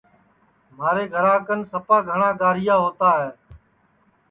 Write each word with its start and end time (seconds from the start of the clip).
مھارے 0.77 1.03
گھرا 1.13 1.35
کن 1.47 1.59
سپا 1.71 1.97
گھٹؔا 2.09 2.29
گاریا 2.41 2.75
ہؤتا 2.79 3.09
ہے 3.21 3.31